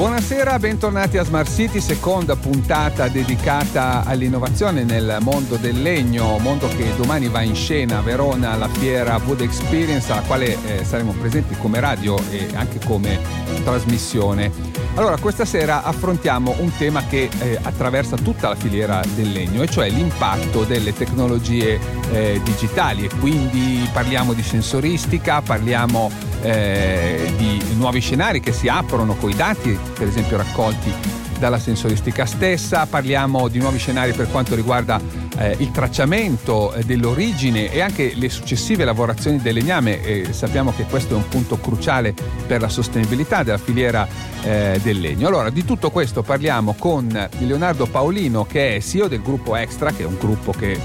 [0.00, 6.96] Buonasera, bentornati a Smart City, seconda puntata dedicata all'innovazione nel mondo del legno, mondo che
[6.96, 11.54] domani va in scena a Verona alla fiera Wood Experience, alla quale eh, saremo presenti
[11.54, 13.20] come radio e anche come
[13.62, 14.50] trasmissione.
[14.94, 19.68] Allora, questa sera affrontiamo un tema che eh, attraversa tutta la filiera del legno, e
[19.68, 21.78] cioè l'impatto delle tecnologie
[22.10, 29.14] eh, digitali e quindi parliamo di sensoristica, parliamo eh, di nuovi scenari che si aprono
[29.14, 34.54] con i dati, per esempio raccolti dalla sensoristica stessa, parliamo di nuovi scenari per quanto
[34.54, 35.00] riguarda
[35.38, 40.84] eh, il tracciamento eh, dell'origine e anche le successive lavorazioni del legname e sappiamo che
[40.84, 42.14] questo è un punto cruciale
[42.46, 44.06] per la sostenibilità della filiera
[44.42, 45.28] eh, del legno.
[45.28, 50.02] Allora di tutto questo parliamo con Leonardo Paolino che è CEO del gruppo Extra, che
[50.02, 50.78] è un gruppo che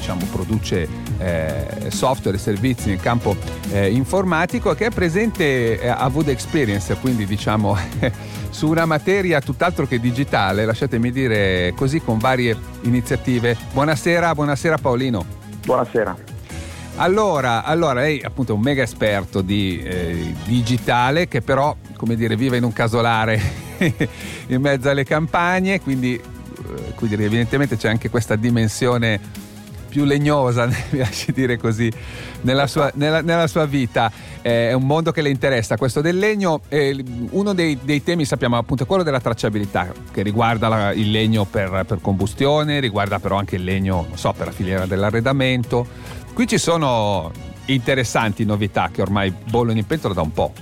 [0.00, 3.36] diciamo, produce eh, software e servizi nel campo
[3.70, 7.76] eh, informatico che è presente eh, a Wood Experience, quindi diciamo
[8.50, 13.56] su una materia tutt'altro che digitale, lasciatemi dire così con varie iniziative.
[13.72, 15.24] Buonasera, buonasera Paolino.
[15.66, 16.16] Buonasera.
[16.96, 22.36] Allora, allora, lei appunto è un mega esperto di eh, digitale che però, come dire,
[22.36, 23.40] vive in un casolare
[24.48, 29.39] in mezzo alle campagne, quindi, eh, quindi evidentemente c'è anche questa dimensione
[29.90, 31.92] più legnosa, mi lasci dire così,
[32.42, 34.10] nella sua, nella, nella sua vita.
[34.40, 36.60] Eh, è un mondo che le interessa, questo del legno.
[36.68, 41.10] Eh, uno dei, dei, temi sappiamo appunto è quello della tracciabilità, che riguarda la, il
[41.10, 45.86] legno per, per, combustione, riguarda però anche il legno, so, per la filiera dell'arredamento.
[46.32, 47.30] Qui ci sono
[47.66, 50.52] interessanti novità che ormai bollono in pentola da un po'.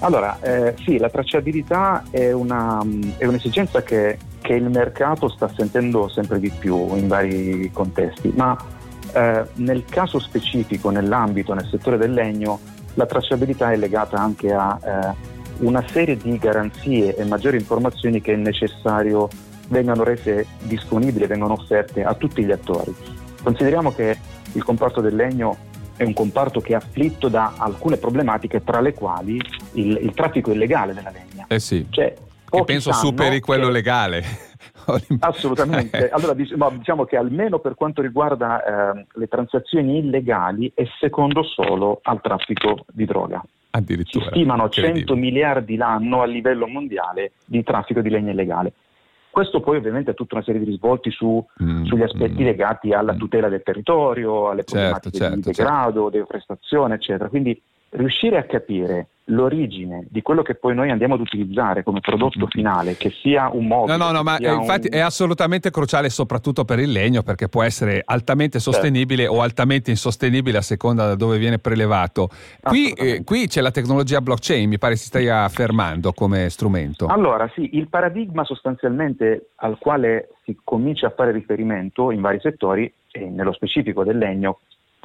[0.00, 2.84] Allora, eh, sì, la tracciabilità è, una,
[3.18, 8.54] è un'esigenza che che il mercato sta sentendo sempre di più in vari contesti, ma
[9.14, 12.60] eh, nel caso specifico, nell'ambito, nel settore del legno,
[12.94, 15.30] la tracciabilità è legata anche a eh,
[15.60, 19.28] una serie di garanzie e maggiori informazioni che è necessario
[19.68, 22.94] vengano rese disponibili, vengano offerte a tutti gli attori.
[23.42, 24.16] Consideriamo che
[24.52, 25.56] il comparto del legno
[25.96, 29.40] è un comparto che è afflitto da alcune problematiche, tra le quali
[29.72, 31.46] il, il traffico illegale della legna.
[31.48, 31.86] Eh sì.
[31.88, 32.14] Cioè,
[32.58, 33.72] che penso superi quello che...
[33.72, 34.22] legale.
[35.20, 36.10] Assolutamente.
[36.10, 42.20] Allora diciamo che almeno per quanto riguarda eh, le transazioni illegali è secondo solo al
[42.20, 43.42] traffico di droga.
[43.70, 44.24] Addirittura.
[44.24, 48.72] Si stimano 100 miliardi l'anno a livello mondiale di traffico di legno illegale.
[49.30, 52.92] Questo poi ovviamente ha tutta una serie di risvolti su, mm, sugli aspetti mm, legati
[52.92, 53.18] alla mm.
[53.18, 56.18] tutela del territorio, alle certo, problematiche certo, di degrado, certo.
[56.18, 57.28] deforestazione, eccetera.
[57.30, 62.46] Quindi riuscire a capire l'origine di quello che poi noi andiamo ad utilizzare come prodotto
[62.48, 63.96] finale, che sia un modo.
[63.96, 64.98] No, no, no, ma infatti un...
[64.98, 68.72] è assolutamente cruciale soprattutto per il legno perché può essere altamente certo.
[68.72, 69.38] sostenibile certo.
[69.38, 72.28] o altamente insostenibile a seconda da dove viene prelevato.
[72.60, 77.06] Qui, eh, qui, c'è la tecnologia blockchain, mi pare si stia affermando come strumento.
[77.06, 82.92] Allora, sì, il paradigma sostanzialmente al quale si comincia a fare riferimento in vari settori,
[83.12, 84.60] e nello specifico del legno,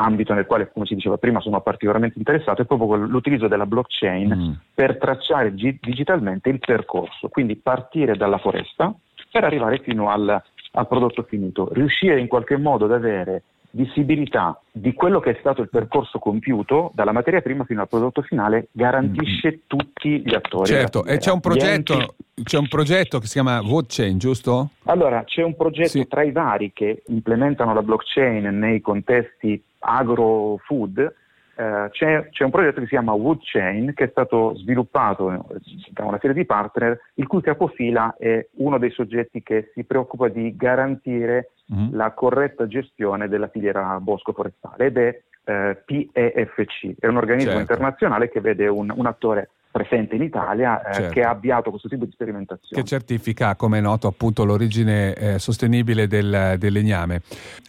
[0.00, 4.34] ambito nel quale, come si diceva prima, sono particolarmente interessato è proprio l'utilizzo della blockchain
[4.34, 4.52] mm.
[4.74, 8.94] per tracciare gi- digitalmente il percorso, quindi partire dalla foresta
[9.30, 14.92] per arrivare fino al, al prodotto finito, riuscire in qualche modo ad avere visibilità di
[14.94, 19.52] quello che è stato il percorso compiuto dalla materia prima fino al prodotto finale garantisce
[19.52, 19.58] mm.
[19.66, 20.66] tutti gli attori.
[20.66, 24.70] Certo, e c'è un, progetto, c'è un progetto che si chiama VoteChain, giusto?
[24.84, 26.08] Allora, c'è un progetto sì.
[26.08, 31.14] tra i vari che implementano la blockchain nei contesti agro-food,
[31.60, 35.60] eh, c'è, c'è, un progetto che si chiama Wood Chain che è stato sviluppato eh,
[35.90, 40.28] da una serie di partner il cui capofila è uno dei soggetti che si preoccupa
[40.28, 41.94] di garantire mm-hmm.
[41.94, 47.72] la corretta gestione della filiera bosco-forestale ed è eh, PEFC, è un organismo certo.
[47.72, 51.12] internazionale che vede un, un attore presente in Italia eh, certo.
[51.12, 52.82] che ha avviato questo tipo di sperimentazione.
[52.82, 57.22] Che certifica, come è noto, appunto l'origine eh, sostenibile del, del legname.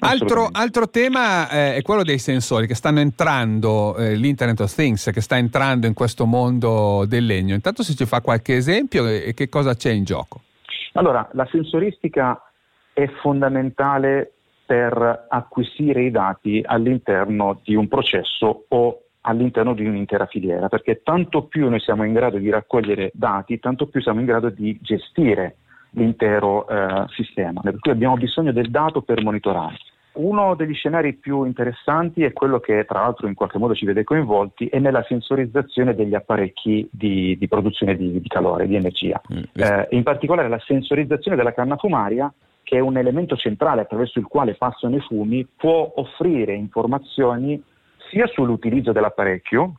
[0.00, 5.10] Altro, altro tema eh, è quello dei sensori che stanno entrando, eh, l'Internet of Things,
[5.12, 7.54] che sta entrando in questo mondo del legno.
[7.54, 10.42] Intanto se ci fa qualche esempio e che cosa c'è in gioco?
[10.92, 12.40] Allora, la sensoristica
[12.92, 14.32] è fondamentale
[14.64, 21.44] per acquisire i dati all'interno di un processo o all'interno di un'intera filiera, perché tanto
[21.44, 25.56] più noi siamo in grado di raccogliere dati, tanto più siamo in grado di gestire
[25.90, 29.76] l'intero eh, sistema, per cui abbiamo bisogno del dato per monitorare.
[30.12, 34.02] Uno degli scenari più interessanti è quello che tra l'altro in qualche modo ci vede
[34.02, 39.20] coinvolti, è nella sensorizzazione degli apparecchi di, di produzione di, di, calore, di energia.
[39.32, 39.42] Mm.
[39.52, 42.32] Eh, in particolare la sensorizzazione della canna fumaria
[42.68, 47.62] che è un elemento centrale attraverso il quale passano i fumi, può offrire informazioni
[48.10, 49.74] sia sull'utilizzo dell'apparecchio,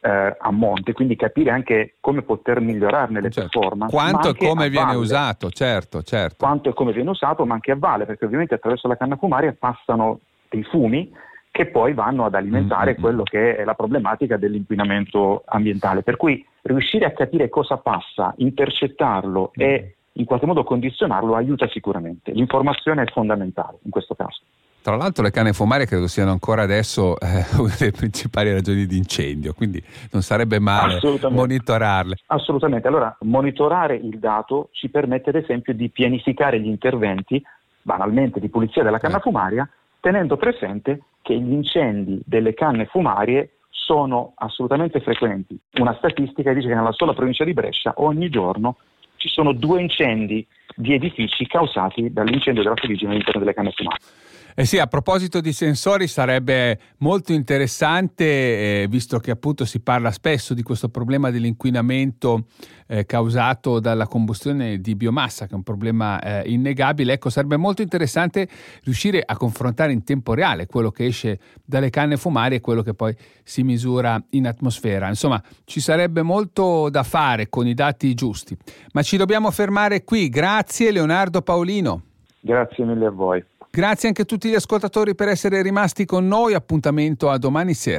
[0.00, 3.58] eh, a monte, quindi capire anche come poter migliorarne le certo.
[3.58, 3.94] performance.
[3.94, 4.98] Quanto e come viene valle.
[4.98, 6.36] usato, certo, certo.
[6.38, 9.54] Quanto e come viene usato, ma anche a valle, perché ovviamente attraverso la canna fumaria
[9.58, 11.12] passano dei fumi
[11.50, 13.00] che poi vanno ad alimentare mm-hmm.
[13.00, 16.02] quello che è la problematica dell'inquinamento ambientale.
[16.02, 19.70] Per cui riuscire a capire cosa passa, intercettarlo mm-hmm.
[19.70, 22.32] e in qualche modo condizionarlo aiuta sicuramente.
[22.32, 24.42] L'informazione è fondamentale in questo caso.
[24.86, 28.96] Tra l'altro le canne fumarie credo siano ancora adesso eh, una delle principali ragioni di
[28.96, 32.18] incendio, quindi non sarebbe male monitorarle.
[32.26, 37.42] Assolutamente, allora monitorare il dato ci permette ad esempio di pianificare gli interventi,
[37.82, 39.30] banalmente di pulizia della canna certo.
[39.30, 39.68] fumaria,
[39.98, 45.58] tenendo presente che gli incendi delle canne fumarie sono assolutamente frequenti.
[45.80, 48.76] Una statistica dice che nella sola provincia di Brescia ogni giorno
[49.16, 50.46] ci sono due incendi
[50.76, 53.98] di edifici causati dall'incendio della fuligine all'interno delle canne fumarie.
[54.58, 60.10] Eh sì, a proposito di sensori sarebbe molto interessante, eh, visto che appunto si parla
[60.10, 62.46] spesso di questo problema dell'inquinamento
[62.86, 67.82] eh, causato dalla combustione di biomassa, che è un problema eh, innegabile, ecco, sarebbe molto
[67.82, 68.48] interessante
[68.82, 72.94] riuscire a confrontare in tempo reale quello che esce dalle canne fumarie e quello che
[72.94, 73.14] poi
[73.44, 75.06] si misura in atmosfera.
[75.08, 78.56] Insomma, ci sarebbe molto da fare con i dati giusti.
[78.94, 80.30] Ma ci dobbiamo fermare qui.
[80.30, 82.00] Grazie Leonardo Paolino.
[82.40, 83.44] Grazie mille a voi.
[83.76, 86.54] Grazie anche a tutti gli ascoltatori per essere rimasti con noi.
[86.54, 87.94] Appuntamento a domani sera.